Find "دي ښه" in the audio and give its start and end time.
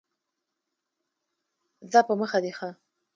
2.43-2.69